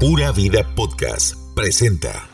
[0.00, 2.28] Pura Vida Podcast presenta.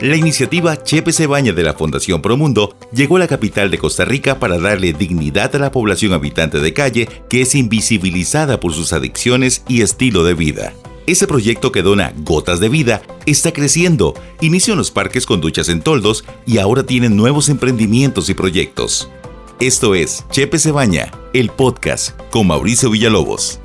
[0.00, 4.06] La iniciativa Chepe se baña de la Fundación Promundo llegó a la capital de Costa
[4.06, 8.94] Rica para darle dignidad a la población habitante de calle que es invisibilizada por sus
[8.94, 10.72] adicciones y estilo de vida.
[11.06, 14.12] Ese proyecto que dona gotas de vida está creciendo.
[14.40, 19.08] Inició en los parques con duchas en toldos y ahora tienen nuevos emprendimientos y proyectos.
[19.60, 23.60] Esto es Chepe se baña, el podcast con Mauricio Villalobos.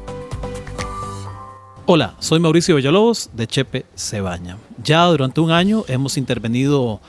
[1.87, 4.59] Hola, soy Mauricio Villalobos de Chepe se baña.
[4.83, 7.01] Ya durante un año hemos intervenido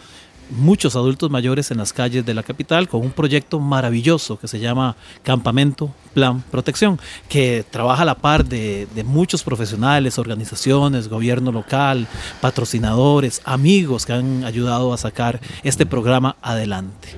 [0.52, 4.60] muchos adultos mayores en las calles de la capital con un proyecto maravilloso que se
[4.60, 12.06] llama Campamento Plan Protección, que trabaja a la par de, muchos profesionales, organizaciones, gobierno local,
[12.40, 17.08] patrocinadores, amigos que han ayudado a sacar este programa adelante.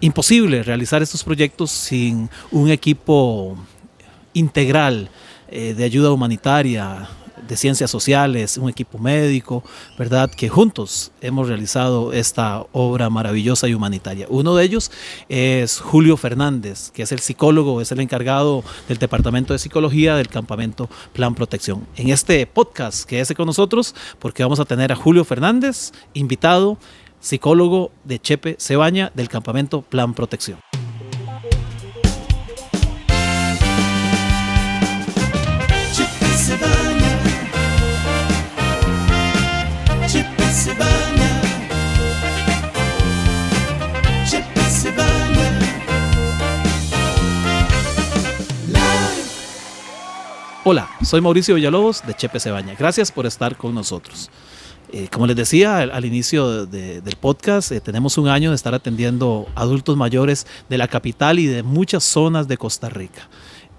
[0.00, 3.56] Imposible realizar estos proyectos sin un equipo
[4.34, 5.08] integral
[5.48, 7.08] eh, de ayuda humanitaria,
[7.48, 9.62] de ciencias sociales, un equipo médico,
[9.98, 10.30] ¿verdad?
[10.30, 14.26] Que juntos hemos realizado esta obra maravillosa y humanitaria.
[14.28, 14.90] Uno de ellos
[15.28, 20.28] es Julio Fernández, que es el psicólogo, es el encargado del Departamento de Psicología del
[20.28, 21.86] Campamento Plan Protección.
[21.96, 26.78] En este podcast, quédese con nosotros porque vamos a tener a Julio Fernández, invitado,
[27.20, 30.58] psicólogo de Chepe Cebaña del Campamento Plan Protección.
[50.68, 52.74] Hola, soy Mauricio Villalobos de Chepe Cebaña.
[52.76, 54.32] Gracias por estar con nosotros.
[54.90, 59.46] Eh, como les decía al, inicio del podcast, eh, tenemos un año de estar atendiendo
[59.54, 63.28] adultos mayores de la capital y de muchas zonas de Costa Rica.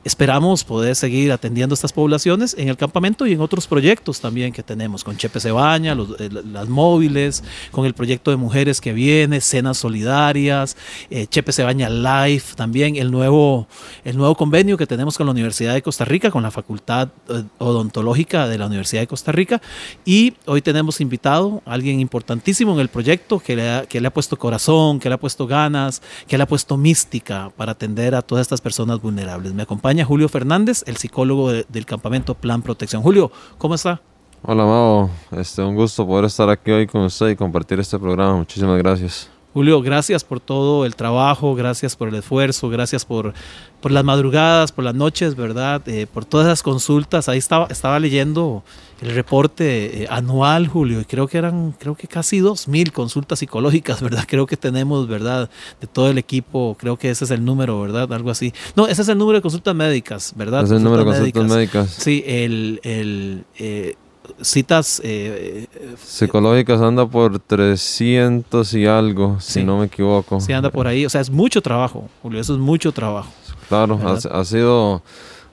[0.07, 4.63] Esperamos poder seguir atendiendo estas poblaciones en el campamento y en otros proyectos también que
[4.63, 9.77] tenemos, con Chepe Cebaña, eh, las móviles, con el proyecto de mujeres que viene, cenas
[9.77, 10.77] solidarias,
[11.09, 13.67] eh, Chepe Cebaña Live, también el nuevo,
[14.05, 17.43] el nuevo convenio que tenemos con la Universidad de Costa Rica, con la Facultad eh,
[17.57, 19.61] Odontológica de la Universidad de Costa Rica.
[20.05, 24.07] Y hoy tenemos invitado a alguien importantísimo en el proyecto que le, ha, que le
[24.07, 28.15] ha puesto corazón, que le ha puesto ganas, que le ha puesto mística para atender
[28.15, 29.53] a todas estas personas vulnerables.
[29.53, 33.01] Me acompaña Julio Fernández, el psicólogo del campamento Plan Protección.
[33.01, 34.01] Julio, ¿cómo está?
[34.43, 35.09] Hola, Mau.
[35.31, 38.35] Este, un gusto poder estar aquí hoy con usted y compartir este programa.
[38.35, 39.29] Muchísimas gracias.
[39.57, 43.33] Julio, gracias por todo el trabajo, gracias por el esfuerzo, gracias por,
[43.81, 45.81] por las madrugadas, por las noches, ¿verdad?
[45.87, 47.27] Eh, por todas las consultas.
[47.27, 48.63] Ahí estaba, estaba leyendo
[49.01, 53.39] el reporte eh, anual, Julio, y creo que eran, creo que casi dos mil consultas
[53.39, 54.25] psicológicas, ¿verdad?
[54.27, 55.49] Creo que tenemos, ¿verdad?
[55.81, 58.13] De todo el equipo, creo que ese es el número, ¿verdad?
[58.13, 58.53] Algo así.
[58.75, 60.65] No, ese es el número de consultas médicas, ¿verdad?
[60.65, 61.89] es el número de consultas médicas.
[61.89, 63.95] Sí, el, el eh,
[64.41, 65.67] citas eh,
[66.03, 70.39] psicológicas anda por 300 y algo, si no me equivoco.
[70.39, 71.05] Sí, anda por ahí.
[71.05, 73.29] O sea, es mucho trabajo, Julio, eso es mucho trabajo.
[73.67, 73.99] Claro,
[74.31, 75.01] ha, sido...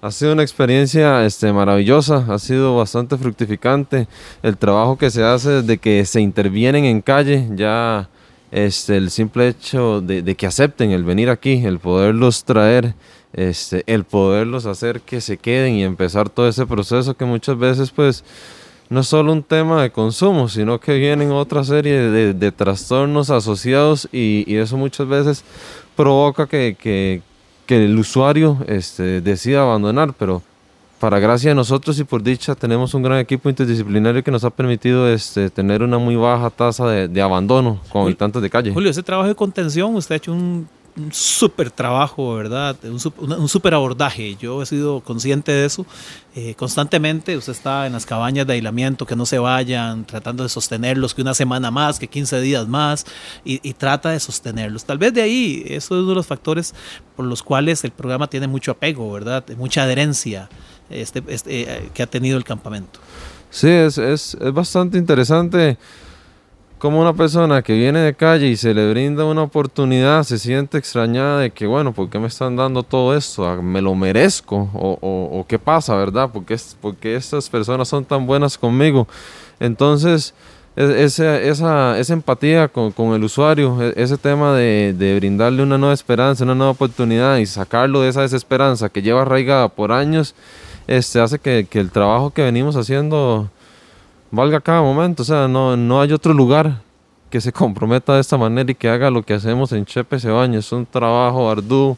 [0.00, 4.06] Ha sido una experiencia este, maravillosa, ha sido bastante fructificante.
[4.42, 8.10] El trabajo que se hace desde que se intervienen en calle, ya
[8.50, 12.94] este, el simple hecho de, de, que acepten el venir aquí, el poderlos traer,
[13.34, 17.90] este, el poderlos hacer que se queden y empezar todo ese proceso que muchas veces
[17.90, 18.24] pues
[18.90, 24.08] no es solo un tema de consumo, sino que vienen otra serie de, trastornos asociados
[24.12, 25.44] y, eso muchas veces
[25.96, 27.22] provoca que,
[27.68, 30.42] el usuario este, decida abandonar, pero
[31.00, 34.50] para gracia de nosotros y por dicha tenemos un gran equipo interdisciplinario que nos ha
[34.50, 38.72] permitido este, tener una muy baja tasa de, de abandono con habitantes de calle.
[38.72, 42.76] Julio, ese trabajo de contención, usted ha hecho un un súper trabajo, ¿verdad?
[42.84, 44.36] Un, súper abordaje.
[44.36, 45.86] Yo he sido consciente de eso
[46.34, 47.36] eh, constantemente.
[47.36, 51.22] Usted está en las cabañas de aislamiento, que no se vayan, tratando de sostenerlos, que
[51.22, 53.06] una semana más, que 15 días más,
[53.44, 54.84] y, trata de sostenerlos.
[54.84, 56.74] Tal vez de ahí, eso es uno de los factores
[57.16, 59.44] por los cuales el programa tiene mucho apego, ¿verdad?
[59.56, 60.48] Mucha adherencia
[60.90, 63.00] este, este eh, que ha tenido el campamento.
[63.50, 65.78] Sí, es, bastante interesante
[66.84, 70.76] como una persona que viene de calle y se le brinda una oportunidad se siente
[70.76, 73.48] extrañada de que, bueno, ¿por qué me están dando todo esto?
[73.48, 74.68] Ah, ¿Me lo merezco?
[74.74, 76.28] ¿O, o, qué pasa, verdad?
[76.30, 79.08] ¿Por qué, porque estas personas son tan buenas conmigo?
[79.60, 80.34] Entonces,
[80.76, 85.78] esa, esa, esa empatía con, con, el usuario, e, ese tema de, de, brindarle una
[85.78, 90.34] nueva esperanza, una nueva oportunidad y sacarlo de esa desesperanza que lleva arraigada por años,
[90.86, 93.48] este, hace que, que el trabajo que venimos haciendo
[94.34, 96.82] valga cada momento, o sea, no, no hay otro lugar
[97.30, 100.58] que se comprometa de esta manera y que haga lo que hacemos en Chepe Cebaña.
[100.58, 101.96] Es un trabajo arduo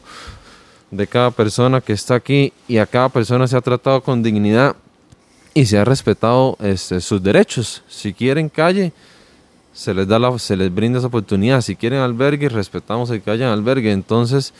[0.89, 4.75] de cada persona que está aquí y a cada persona se ha tratado con dignidad
[5.53, 7.83] y se ha respetado este, sus derechos.
[7.87, 8.93] Si quieren calle,
[9.73, 11.61] se les da la, se les brinda esa oportunidad.
[11.61, 13.91] Si quieren albergue, respetamos el que hayan albergue.
[13.91, 14.53] Entonces,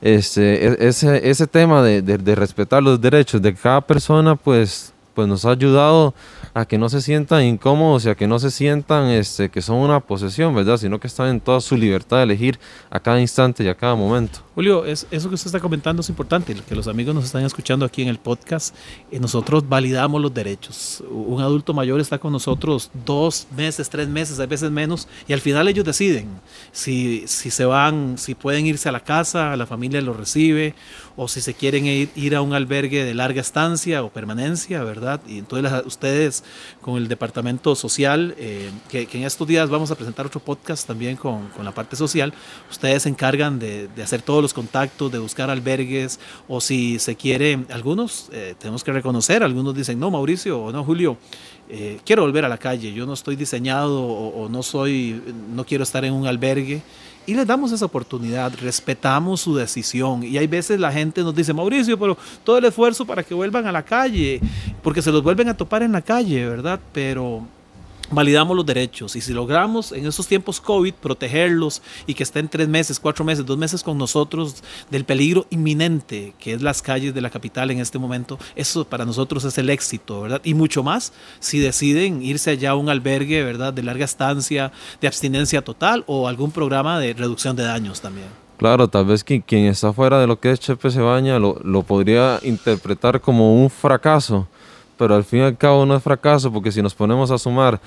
[0.00, 5.28] este, e, ese, ese tema de, de respetar los derechos de cada persona, pues pues
[5.28, 6.14] nos ha ayudado
[6.52, 9.76] a que no se sientan incómodos y a que no se sientan este, que son
[9.76, 10.76] una posesión, ¿verdad?
[10.76, 12.58] Sino que están en toda su libertad de elegir
[12.90, 14.40] a cada instante y a cada momento.
[14.54, 17.84] Julio, es, eso que usted está comentando es importante, que los amigos nos están escuchando
[17.84, 18.72] aquí en el podcast.
[19.10, 21.02] Y nosotros validamos los derechos.
[21.10, 25.40] Un adulto mayor está con nosotros dos meses, tres meses, a veces menos, y al
[25.40, 26.28] final ellos deciden
[26.70, 30.76] si, si se van, si pueden irse a la casa, la familia los recibe,
[31.16, 35.20] o si se quieren ir, a un albergue de larga estancia o permanencia, ¿verdad?
[35.26, 36.44] Y entonces ustedes
[36.80, 41.16] con el departamento social, eh, que, en estos días vamos a presentar otro podcast también
[41.16, 42.32] con, con la parte social,
[42.70, 46.18] ustedes se encargan de, de hacer todo contactos, de buscar albergues,
[46.48, 50.84] o si se quiere, algunos eh, tenemos que reconocer, algunos dicen, no, Mauricio, o no,
[50.84, 51.16] Julio,
[51.68, 55.22] eh, quiero volver a la calle, yo no estoy diseñado o, no soy,
[55.54, 56.82] no quiero estar en un albergue.
[57.26, 60.22] Y les damos esa oportunidad, respetamos su decisión.
[60.22, 63.66] Y hay veces la gente nos dice, Mauricio, pero todo el esfuerzo para que vuelvan
[63.66, 64.42] a la calle,
[64.82, 66.78] porque se los vuelven a topar en la calle, ¿verdad?
[66.92, 67.46] Pero
[68.14, 72.68] validamos los derechos y si logramos en estos tiempos COVID protegerlos y que estén tres
[72.68, 77.20] meses, cuatro meses, dos meses con nosotros del peligro inminente que es las calles de
[77.20, 80.40] la capital en este momento, eso para nosotros es el éxito, ¿verdad?
[80.44, 83.72] Y mucho más si deciden irse allá a un albergue, ¿verdad?
[83.72, 88.28] De larga estancia, de abstinencia total o algún programa de reducción de daños también.
[88.56, 91.82] Claro, tal vez quien, quien está fuera de lo que es Chepe Cebaña lo, lo
[91.82, 94.46] podría interpretar como un fracaso
[94.96, 97.80] pero al fin y al cabo no es fracaso porque si nos ponemos a sumar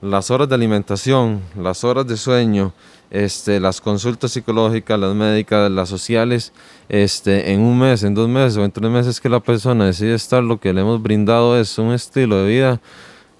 [0.00, 2.72] las horas de alimentación, las horas de sueño,
[3.10, 6.52] este, las consultas psicológicas, las médicas, las sociales,
[6.88, 10.14] este, en un mes, en dos meses o en tres meses que la persona decide
[10.14, 12.80] estar, lo que le hemos brindado es un estilo de vida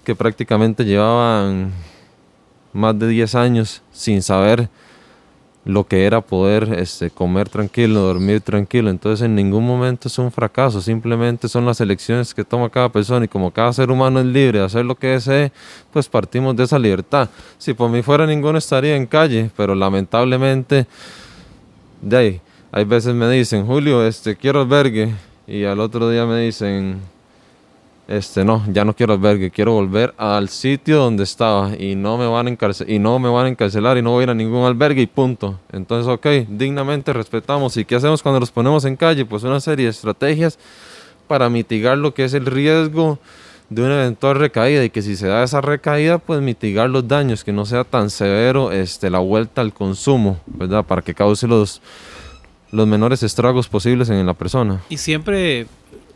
[0.03, 1.71] que prácticamente llevaban
[2.73, 4.69] más de 10 años sin saber
[5.65, 8.91] lo que era poder este, comer tranquilo, dormir tranquilo.
[8.91, 13.25] Entonces en ningún momento es un fracaso, simplemente son las elecciones que toma cada persona
[13.25, 15.51] y como cada ser humano es libre de hacer lo que desee,
[15.91, 17.29] pues partimos de esa libertad.
[17.57, 20.85] Si por mí fuera ninguno estaría en calle, pero lamentablemente
[22.01, 22.41] de ahí,
[22.71, 25.13] hay veces me dicen, Julio, este, quiero albergue
[25.47, 26.99] y al otro día me dicen,
[28.07, 32.27] este no, ya no quiero albergue, quiero volver al sitio donde estaba y no me
[32.27, 34.35] van a encarcelar y no me van a encarcelar y no voy a ir a
[34.35, 35.59] ningún albergue y punto.
[35.71, 37.77] Entonces, ok, dignamente respetamos.
[37.77, 39.25] ¿Y qué hacemos cuando los ponemos en calle?
[39.25, 40.59] Pues una serie de estrategias
[41.27, 43.19] para mitigar lo que es el riesgo
[43.69, 47.43] de una eventual recaída y que si se da esa recaída, pues mitigar los daños,
[47.43, 50.85] que no sea tan severo este, la vuelta al consumo, ¿verdad?
[50.85, 51.81] Para que cause los,
[52.71, 54.81] los menores estragos posibles en la persona.
[54.89, 55.65] Y siempre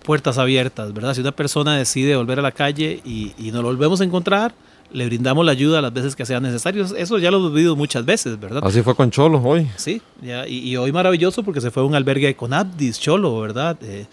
[0.10, 1.14] puertas abiertas, ¿verdad?
[1.14, 4.56] Si una persona decide volver a la calle y, y nos lo volvemos a encontrar,
[4.92, 6.84] le brindamos la ayuda las veces que sea necesario.
[6.84, 8.64] Eso ya lo hemos vivido muchas veces, ¿verdad?
[8.66, 9.68] Así fue con Cholo hoy.
[9.76, 13.78] Sí, ya, y, hoy maravilloso porque se fue a un albergue con Abdis, Cholo, ¿verdad?
[13.84, 14.08] Eh,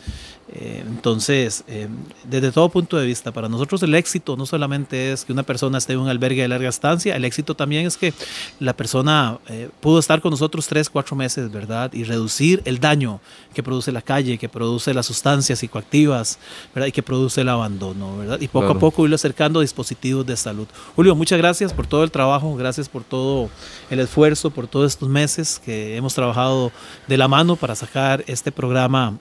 [0.49, 1.89] eh, entonces, eh,
[2.25, 5.79] desde todo punto de vista, para nosotros el éxito no solamente es que una persona
[5.79, 8.15] esté en un albergue de larga estancia, el éxito también es que
[8.61, 11.93] la persona eh, pudo estar con nosotros tres, cuatro meses, ¿verdad?
[11.93, 13.21] Y reducir el daño
[13.55, 16.39] que produce la calle, que produce las sustancias psicoactivas,
[16.75, 16.89] ¿verdad?
[16.89, 18.41] Y que produce el abandono, ¿verdad?
[18.41, 20.69] Y poco a poco irlo acercando a dispositivos de salud.
[20.95, 23.51] Julio, muchas gracias por todo el trabajo, gracias por todo
[23.91, 26.71] el esfuerzo, por todos estos meses que hemos trabajado
[27.09, 29.19] de la mano para sacar este programa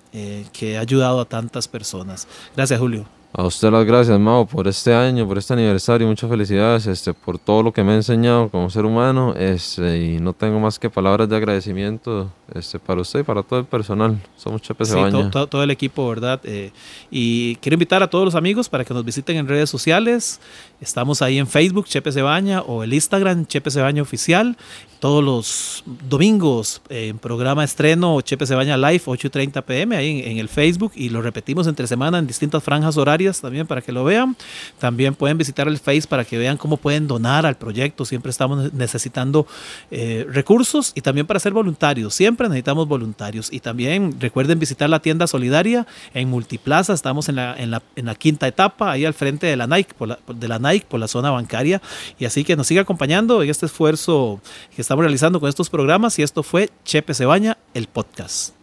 [0.53, 2.27] que ha ayudado a tantas personas.
[2.55, 3.05] Gracias, Julio.
[3.38, 6.08] A usted las gracias, Mao, por este año, por este aniversario.
[6.08, 9.34] Muchas felicidades este, por todo lo que me ha enseñado como ser humano.
[9.38, 13.60] Este, y no tengo más que palabras de agradecimiento este, para usted y para todo
[13.60, 14.17] el personal.
[14.38, 14.94] Somos Chepe sí,
[15.32, 16.39] todo, todo, el equipo, ¿verdad?
[16.46, 16.72] Eh,
[17.12, 20.39] y quiero invitar a todos los amigos para que nos visiten en redes sociales.
[20.79, 24.55] Estamos ahí en Facebook, Chepe Cebaña, o el Instagram, Chepe Cebaña Oficial.
[25.00, 30.94] Todos los domingos en programa estreno Chepe Cebaña Live, 8.30 pm, ahí en, el Facebook.
[30.96, 34.36] Y lo repetimos entre semana en distintas franjas horarias también para que lo vean.
[34.79, 38.05] También pueden visitar el Face para que vean cómo pueden donar al proyecto.
[38.05, 39.48] Siempre estamos necesitando
[39.91, 42.13] eh, recursos y también para ser voluntarios.
[42.13, 43.51] Siempre necesitamos voluntarios.
[43.51, 46.94] Y también recuerden visitar la tienda solidaria en Multiplaza.
[46.94, 49.94] Estamos en la, en la, en la quinta etapa, ahí al frente de la Nike,
[49.98, 51.82] por la, de la Nike, por la zona bancaria.
[52.20, 54.39] Y así que nos siga acompañando en este esfuerzo
[54.75, 56.20] que estamos realizando con estos programas.
[56.20, 58.53] Y esto fue Chepe Cebaña, el podcast.